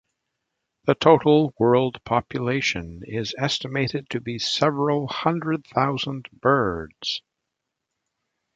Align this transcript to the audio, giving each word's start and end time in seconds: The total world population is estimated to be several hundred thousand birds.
The 0.85 0.95
total 0.95 1.53
world 1.59 2.03
population 2.05 3.03
is 3.05 3.35
estimated 3.37 4.09
to 4.09 4.19
be 4.19 4.39
several 4.39 5.05
hundred 5.07 5.63
thousand 5.67 6.27
birds. 6.33 7.21